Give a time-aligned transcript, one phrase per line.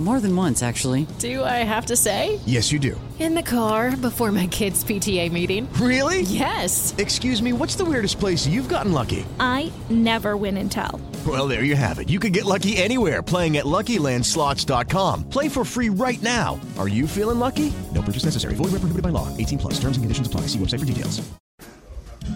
[0.00, 1.06] More than once, actually.
[1.18, 2.40] Do I have to say?
[2.46, 2.98] Yes, you do.
[3.18, 5.70] In the car before my kids' PTA meeting.
[5.74, 6.22] Really?
[6.22, 6.94] Yes.
[6.96, 9.26] Excuse me, what's the weirdest place you've gotten lucky?
[9.38, 10.98] I never win and tell.
[11.26, 12.08] Well, there you have it.
[12.08, 15.28] You can get lucky anywhere playing at LuckyLandSlots.com.
[15.28, 16.58] Play for free right now.
[16.78, 17.70] Are you feeling lucky?
[17.94, 18.54] No purchase necessary.
[18.54, 19.28] Void where prohibited by law.
[19.36, 19.74] 18 plus.
[19.74, 20.42] Terms and conditions apply.
[20.46, 21.20] See website for details.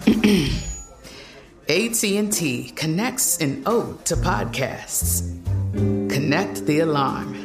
[1.67, 5.31] AT&T connects an ode to podcasts.
[5.73, 7.44] Connect the alarm.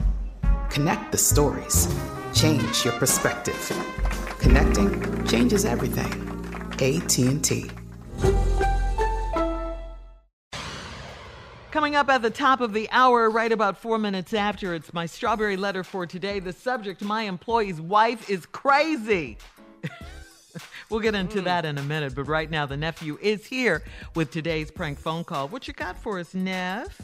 [0.71, 1.93] Connect the stories.
[2.33, 3.71] Change your perspective.
[4.39, 6.09] Connecting changes everything.
[6.79, 7.69] AT&T.
[11.71, 15.05] Coming up at the top of the hour, right about four minutes after, it's my
[15.05, 16.39] strawberry letter for today.
[16.39, 19.37] The subject My employee's wife is crazy.
[20.89, 21.45] we'll get into hmm.
[21.45, 23.83] that in a minute, but right now, the nephew is here
[24.15, 25.49] with today's prank phone call.
[25.49, 27.01] What you got for us, Neff?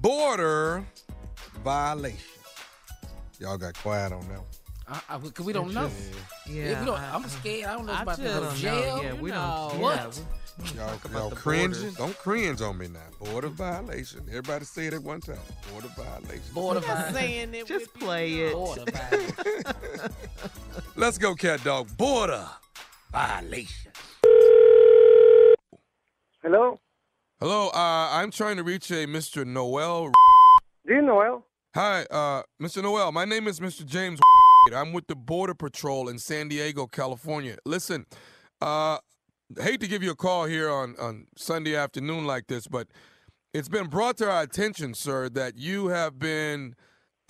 [0.00, 0.84] Border
[1.64, 2.37] violation.
[3.38, 4.40] Y'all got quiet on that.
[4.88, 5.90] I, I, cause we don't know.
[6.48, 7.66] Yeah, we don't, I- I'm scared.
[7.66, 8.96] I don't know I about to go to jail.
[8.96, 9.02] know.
[9.02, 10.22] Yeah, you we don't- know, yeah, what?
[10.74, 11.70] Y'all, Talk about y'all the cringing?
[11.70, 11.94] borders.
[11.96, 12.98] Don't cringe on me now.
[13.20, 14.22] Border violation.
[14.28, 15.38] Everybody say it at one time.
[15.70, 16.42] Border violation.
[16.52, 17.14] Border Just violation.
[17.14, 18.52] saying it Just play it.
[18.54, 19.34] Border violation.
[20.96, 21.96] Let's go, cat dog.
[21.96, 22.44] Border
[23.12, 23.92] violation.
[26.42, 26.80] Hello,
[27.40, 29.46] Hello, uh, I'm trying to reach a Mr.
[29.46, 30.10] Noel.
[30.86, 31.44] Dean Noel.
[31.80, 32.82] Hi, uh, Mr.
[32.82, 33.12] Noel.
[33.12, 33.86] My name is Mr.
[33.86, 34.18] James.
[34.74, 37.56] I'm with the Border Patrol in San Diego, California.
[37.64, 38.04] Listen,
[38.60, 38.98] uh,
[39.60, 42.88] hate to give you a call here on, on Sunday afternoon like this, but
[43.54, 46.74] it's been brought to our attention, sir, that you have been,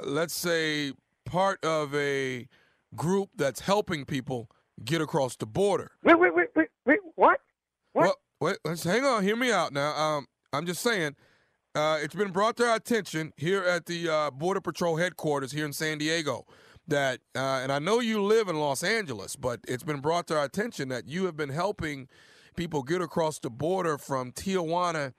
[0.03, 0.94] let's say,
[1.26, 2.48] part of a
[2.97, 4.48] group that's helping people
[4.82, 5.91] get across the border.
[6.04, 7.00] Wait, wait, wait, wait, wait.
[7.16, 7.41] What?
[7.92, 8.03] What?
[8.03, 9.25] Well, wait, let's hang on.
[9.25, 9.94] Hear me out now.
[9.94, 11.16] Um, I'm just saying,
[11.75, 15.65] uh, it's been brought to our attention here at the uh, Border Patrol headquarters here
[15.65, 16.45] in San Diego
[16.87, 20.39] that, uh, and I know you live in Los Angeles, but it's been brought to
[20.39, 22.09] our attention that you have been helping
[22.56, 25.12] people get across the border from Tijuana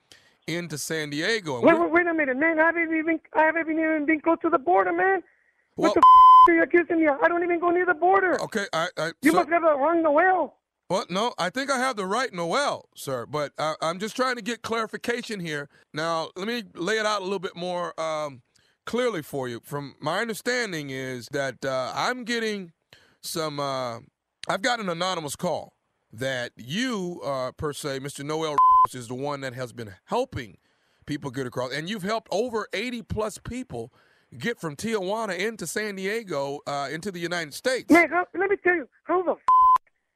[0.48, 1.62] into San Diego.
[1.62, 2.60] Wait, wait, wait a minute, man.
[2.60, 5.22] I haven't even, I haven't even been close to the border, man.
[5.76, 7.08] Well- what the f- are you accusing me?
[7.08, 8.42] I don't even go near the border.
[8.42, 10.56] okay, I, I, You so- must have rung the Noel.
[10.90, 14.38] Well, no, I think I have the right Noel, sir, but I, I'm just trying
[14.38, 15.70] to get clarification here.
[15.94, 18.42] Now, let me lay it out a little bit more um,
[18.88, 19.62] clearly for you.
[19.64, 22.72] From my understanding is that uh, I'm getting
[23.22, 23.60] some.
[23.60, 24.00] Uh,
[24.48, 25.74] I've got an anonymous call
[26.12, 28.26] that you, uh, per se, Mr.
[28.26, 28.56] Noel,
[28.92, 30.58] is the one that has been helping
[31.06, 33.94] people get across, and you've helped over 80 plus people
[34.40, 37.92] get from Tijuana into San Diego uh, into the United States.
[37.92, 39.36] Man, let me tell you, how the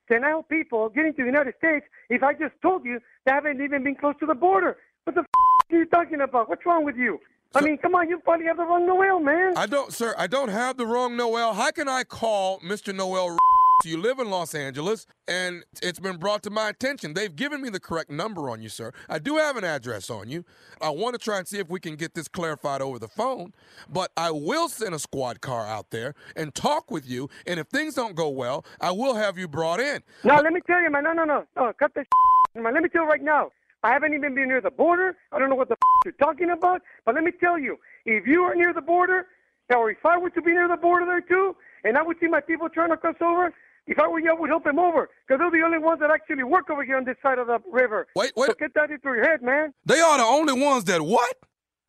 [0.08, 3.32] can I help people getting to the United States if I just told you they
[3.32, 4.78] haven't even been close to the border?
[5.06, 6.50] What the f- are you talking about?
[6.50, 7.20] What's wrong with you?
[7.56, 9.54] I mean, come on, you probably have the wrong Noel, man.
[9.56, 10.16] I don't, sir.
[10.18, 11.54] I don't have the wrong Noel.
[11.54, 12.96] How can I call Mr.
[12.96, 13.38] Noel?
[13.84, 17.14] You live in Los Angeles, and it's been brought to my attention.
[17.14, 18.94] They've given me the correct number on you, sir.
[19.10, 20.46] I do have an address on you.
[20.80, 23.54] I want to try and see if we can get this clarified over the phone,
[23.90, 27.30] but I will send a squad car out there and talk with you.
[27.46, 30.02] And if things don't go well, I will have you brought in.
[30.24, 31.04] No, let me tell you, man.
[31.04, 31.46] No, no, no.
[31.58, 32.06] No, cut this
[32.56, 32.74] man.
[32.74, 33.52] Let me tell you right now.
[33.84, 35.18] I haven't even been near the border.
[35.34, 36.82] I don't know what the you're talking about.
[37.06, 39.28] But let me tell you, if you are near the border,
[39.70, 42.28] or if I were to be near the border there too, and I would see
[42.28, 43.54] my people trying to cross over,
[43.88, 45.10] if I were you, I would help them over.
[45.28, 47.60] Because they're the only ones that actually work over here on this side of the
[47.72, 48.08] river.
[48.16, 48.48] Wait, wait.
[48.48, 49.74] So get that into your head, man.
[49.86, 51.36] They are the only ones that what?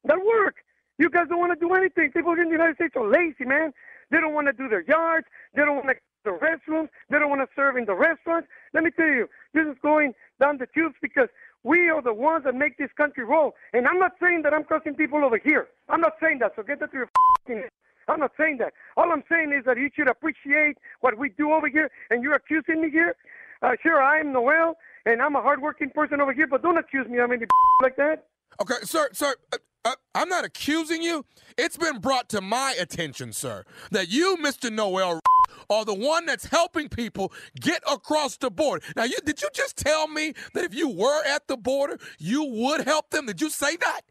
[0.05, 0.57] That work.
[0.99, 2.11] You guys don't want to do anything.
[2.13, 3.73] People in the United States are lazy, man.
[4.11, 5.27] They don't want to do their yards.
[5.55, 5.95] They don't want to
[6.25, 6.89] the restrooms.
[7.11, 8.49] They don't want to serve in the restaurants.
[8.73, 11.29] Let me tell you, this is going down the tubes because
[11.63, 13.55] we are the ones that make this country roll.
[13.73, 15.69] And I'm not saying that I'm crossing people over here.
[15.89, 16.53] I'm not saying that.
[16.57, 17.71] So get that to your f***ing head.
[18.09, 18.73] I'm not saying that.
[18.97, 22.35] All I'm saying is that you should appreciate what we do over here, and you're
[22.35, 23.17] accusing me here.
[23.63, 27.19] Uh, sure, I'm Noel, and I'm a hardworking person over here, but don't accuse me
[27.19, 27.47] of any
[27.83, 28.27] like that.
[28.61, 31.25] Okay, sir, sir, uh, uh, I'm not accusing you.
[31.59, 34.73] It's been brought to my attention, sir, that you, Mr.
[34.73, 35.21] Noel,
[35.71, 38.85] are the one that's helping people get across the border.
[38.97, 42.45] Now, you did you just tell me that if you were at the border, you
[42.45, 43.27] would help them?
[43.27, 44.03] Did you say that?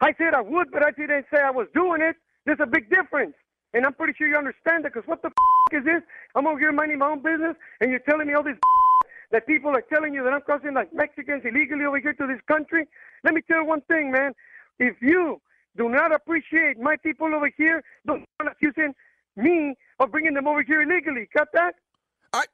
[0.00, 2.16] I said I would, but I didn't say I was doing it.
[2.46, 3.34] There's a big difference.
[3.72, 6.02] And I'm pretty sure you understand that because what the f- is this?
[6.34, 8.56] I'm over here minding my own business and you're telling me all this
[9.32, 12.40] that people are telling you that I'm crossing like Mexicans illegally over here to this
[12.46, 12.86] country.
[13.24, 14.32] Let me tell you one thing, man.
[14.78, 15.40] If you
[15.76, 18.94] do not appreciate my people over here, don't accusing
[19.36, 21.28] me of bringing them over here illegally.
[21.34, 21.74] Got that?
[22.32, 22.44] I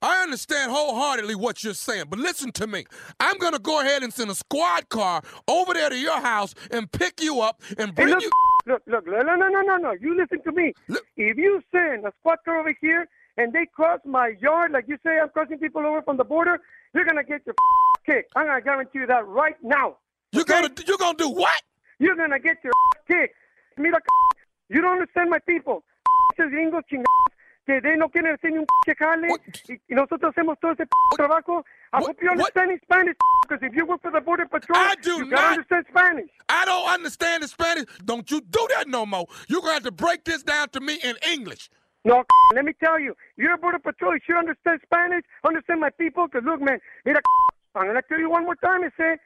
[0.00, 2.86] I understand wholeheartedly what you're saying, but listen to me.
[3.20, 6.90] I'm gonna go ahead and send a squad car over there to your house and
[6.90, 8.30] pick you up and bring you.
[8.66, 9.92] Look, look, no, no, no, no, no.
[9.92, 10.72] You listen to me.
[11.16, 13.06] If you send a squad car over here
[13.36, 16.60] and they cross my yard, like you say, I'm crossing people over from the border,
[16.94, 17.54] you're gonna get your
[18.06, 18.32] kicked.
[18.36, 19.98] I'm gonna guarantee you that right now.
[20.32, 21.60] You're gonna you're gonna do what?
[21.98, 22.72] You're gonna get your
[23.08, 23.34] kicked.
[23.76, 24.00] Mira,
[24.68, 25.84] you don't understand my people.
[26.32, 27.23] Esos gringos chingados
[27.66, 28.66] que they no quieren hacer ni un
[28.98, 29.28] jale
[29.68, 31.64] y, y nosotros hacemos todo ese trabajo.
[31.92, 34.94] I hope you understand in Spanish because if you work for the Border Patrol, I
[35.00, 35.52] do you not.
[35.52, 36.30] understand Spanish.
[36.48, 37.86] I don't understand the Spanish.
[38.04, 39.26] Don't you do that no more.
[39.48, 41.70] You're gonna have to break this down to me in English.
[42.04, 42.24] No,
[42.54, 44.14] let me tell you, you're a border patrol.
[44.14, 46.26] You should understand Spanish, understand my people.
[46.26, 47.20] Because look, man, mira,
[47.74, 49.18] I'm gonna tell you one more time, ese.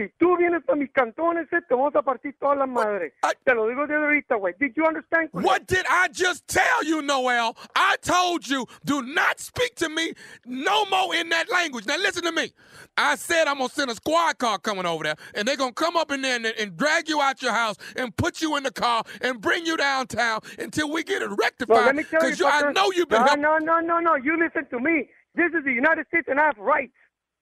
[0.00, 3.12] Si tú vienes a mis cantones, eh, te vamos a partir toda la madre.
[3.44, 4.54] te lo digo de ahorita, güey.
[4.58, 5.28] Did you understand?
[5.32, 7.54] What did I just tell you, Noel?
[7.76, 10.14] I told you, do not speak to me
[10.46, 11.84] no more in that language.
[11.84, 12.50] Now listen to me.
[12.96, 15.98] I said I'm gonna send a squad car coming over there, and they're gonna come
[15.98, 18.72] up in there and, and drag you out your house and put you in the
[18.72, 21.84] car and bring you downtown until we get it rectified.
[21.84, 23.42] let me you, Because I know you've been no, helping.
[23.42, 24.14] no, no, no, no.
[24.14, 25.10] You listen to me.
[25.34, 26.94] This is the United States, and I have rights.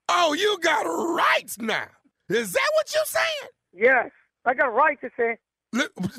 [0.09, 1.87] Oh, you got rights now.
[2.29, 3.51] Is that what you're saying?
[3.73, 4.11] Yes,
[4.45, 5.37] I got a right to say.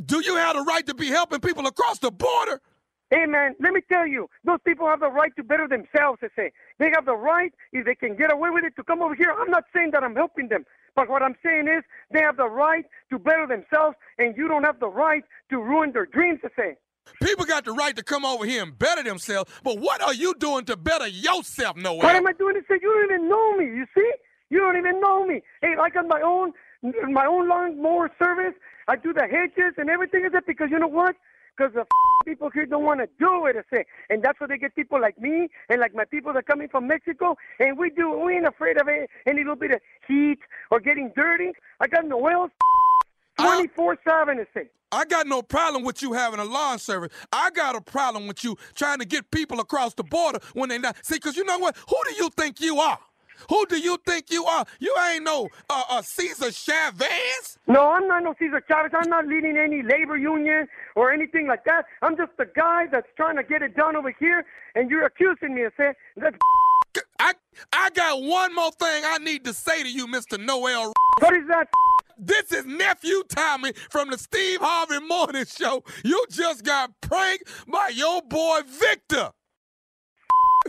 [0.04, 2.60] Do you have the right to be helping people across the border?
[3.10, 6.28] Hey, man, let me tell you, those people have the right to better themselves, I
[6.36, 6.52] say.
[6.78, 9.34] They have the right, if they can get away with it, to come over here.
[9.36, 10.64] I'm not saying that I'm helping them,
[10.94, 14.62] but what I'm saying is they have the right to better themselves, and you don't
[14.62, 16.76] have the right to ruin their dreams, I say.
[17.20, 20.34] People got the right to come over here and better themselves, but what are you
[20.34, 21.98] doing to better yourself, Noel?
[21.98, 22.78] What am I doing to say?
[22.80, 24.12] You don't even know me, you see?
[24.50, 25.42] You don't even know me.
[25.62, 26.52] Hey, I got my own
[26.82, 28.54] my own lawn mower service.
[28.88, 31.14] I do the hedges and everything is it because you know what?
[31.56, 31.84] Because the
[32.24, 33.84] people here don't want to do it, I say.
[34.08, 36.68] And that's why they get people like me and like my people that come in
[36.68, 37.36] from Mexico.
[37.58, 40.38] And we do, we ain't afraid of it, any little bit of heat
[40.70, 41.52] or getting dirty.
[41.80, 42.50] I got Noel's
[43.38, 44.68] 24 7, I say.
[44.92, 47.12] I got no problem with you having a lawn service.
[47.32, 50.78] I got a problem with you trying to get people across the border when they
[50.78, 50.96] not.
[51.04, 51.76] See, because you know what?
[51.88, 52.98] Who do you think you are?
[53.48, 54.64] Who do you think you are?
[54.78, 57.58] You ain't no uh, uh, Cesar Chavez.
[57.66, 58.92] No, I'm not no Cesar Chavez.
[58.94, 61.86] I'm not leading any labor union or anything like that.
[62.02, 64.44] I'm just the guy that's trying to get it done over here,
[64.74, 66.34] and you're accusing me of saying that.
[67.18, 67.34] I
[67.72, 70.38] I got one more thing I need to say to you, Mr.
[70.38, 70.92] Noel.
[71.20, 71.68] What is that?
[72.22, 75.82] This is nephew Tommy from the Steve Harvey Morning Show.
[76.04, 79.30] You just got pranked by your boy Victor.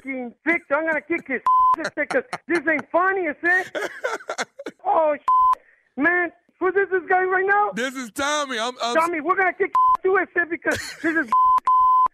[0.04, 0.76] Victor.
[0.76, 1.42] I'm gonna kick his
[1.96, 3.72] because this ain't funny, is it?
[4.86, 5.62] Oh, shit.
[6.04, 6.32] man.
[6.60, 7.72] Who's this, this guy right now?
[7.74, 8.60] This is Tommy.
[8.60, 9.72] I'm, I'm Tommy, we're gonna kick
[10.04, 10.50] you, is it?
[10.50, 11.28] Because this is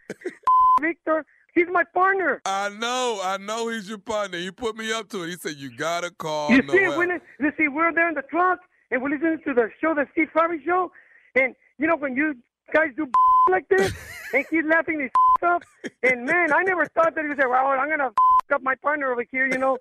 [0.81, 1.25] Victor.
[1.53, 2.39] He's my partner.
[2.45, 4.37] I know, I know he's your partner.
[4.37, 5.29] He put me up to it.
[5.29, 6.99] He said you gotta call You see, Noel.
[6.99, 8.59] li- you see, we're there in the truck
[8.91, 10.91] and we're listening to the show, the Steve Harvey show,
[11.35, 12.35] and you know when you
[12.73, 13.07] guys do
[13.51, 13.93] like this
[14.33, 15.63] and keep laughing these stuff,
[16.03, 18.11] and man, I never thought that he was like, well, I'm gonna
[18.53, 19.77] up my partner over here, you know.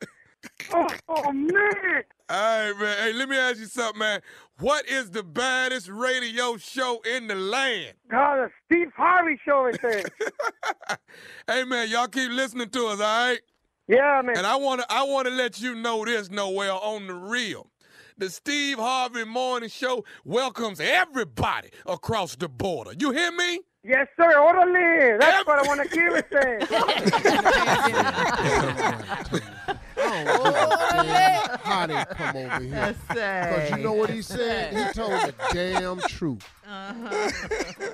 [0.73, 2.03] Oh, oh man.
[2.29, 2.99] All right, man.
[2.99, 4.21] Hey, let me ask you something, man.
[4.59, 7.95] What is the baddest radio show in the land?
[8.11, 10.05] God, the Steve Harvey show is there.
[11.47, 13.41] Hey, man, y'all keep listening to us, all right?
[13.89, 14.37] Yeah, man.
[14.37, 17.71] And I want to I want to let you know this, Noel, on the real.
[18.19, 22.93] The Steve Harvey Morning Show welcomes everybody across the border.
[22.99, 23.61] You hear me?
[23.85, 24.39] Yes, sir.
[24.39, 25.19] Orderly.
[25.19, 26.59] That's what I want to hear it say.
[29.97, 32.71] Damn, how they come over here?
[32.71, 34.73] Yes, Because you know what he said?
[34.75, 36.49] He told the damn truth.
[36.67, 37.31] Uh-huh.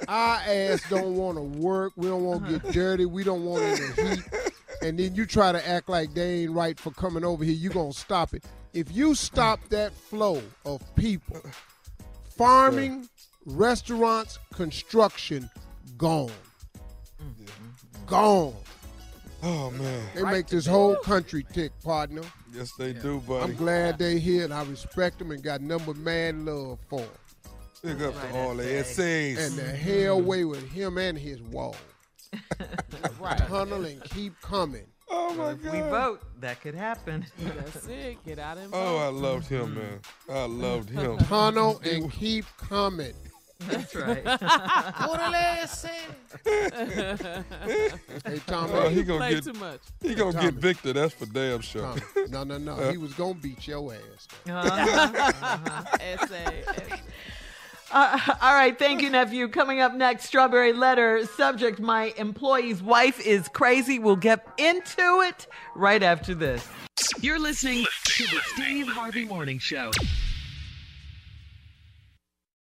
[0.07, 1.95] Our ass don't want to work.
[1.97, 3.07] We don't want to get dirty.
[3.07, 4.52] We don't want it in the heat.
[4.83, 7.55] And then you try to act like they ain't right for coming over here.
[7.55, 8.45] you going to stop it.
[8.73, 11.41] If you stop that flow of people,
[12.37, 13.09] farming,
[13.47, 15.49] restaurants, construction,
[15.97, 16.31] gone.
[18.07, 18.55] Gone.
[19.45, 20.03] Oh man.
[20.15, 22.23] They make this whole country tick, partner.
[22.53, 23.45] Yes, they do, buddy.
[23.45, 27.09] I'm glad they here and I respect them and got number man love for them.
[27.83, 29.39] Big up to all the essays.
[29.39, 31.77] And the hell away with him and his wall.
[33.21, 33.39] Right.
[33.39, 34.87] Tunnel and keep coming.
[35.09, 37.25] Oh my If we vote, that could happen.
[37.39, 38.25] That's it.
[38.25, 40.01] Get out and Oh, I loved him, man.
[40.29, 41.19] I loved him.
[41.29, 43.15] Tunnel and keep coming.
[43.69, 44.27] That's right.
[45.09, 45.91] Orderly said.
[48.25, 48.73] Hey, Tommy.
[48.75, 49.81] Oh, he gonna get too much.
[50.01, 50.45] he gonna Tommy.
[50.51, 50.93] get Victor.
[50.95, 51.83] That's for damn sure.
[51.83, 52.29] Tommy.
[52.29, 52.73] No, no, no.
[52.75, 54.27] Uh, he was going to beat your ass.
[56.01, 56.65] Essay.
[57.93, 59.49] Uh, all right, thank you, nephew.
[59.49, 61.27] Coming up next, Strawberry Letter.
[61.27, 63.99] Subject My employee's wife is crazy.
[63.99, 66.67] We'll get into it right after this.
[67.21, 69.91] You're listening to the Steve Harvey Morning Show.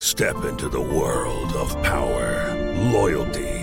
[0.01, 2.53] Step into the world of power,
[2.91, 3.62] loyalty,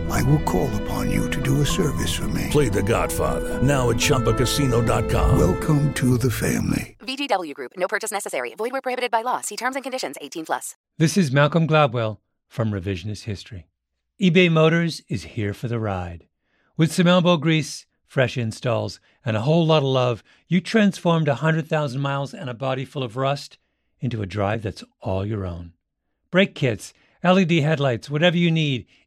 [0.11, 2.47] I will call upon you to do a service for me.
[2.51, 5.39] Play The Godfather now at ChumbaCasino.com.
[5.39, 6.97] Welcome to the family.
[6.99, 7.71] VGW Group.
[7.77, 8.53] No purchase necessary.
[8.55, 9.41] Void where prohibited by law.
[9.41, 10.17] See terms and conditions.
[10.19, 10.75] 18 plus.
[10.97, 12.17] This is Malcolm Gladwell
[12.49, 13.67] from Revisionist History.
[14.21, 16.27] eBay Motors is here for the ride.
[16.75, 22.01] With some elbow grease, fresh installs, and a whole lot of love, you transformed 100,000
[22.01, 23.57] miles and a body full of rust
[24.01, 25.71] into a drive that's all your own.
[26.31, 28.87] Brake kits, LED headlights, whatever you need,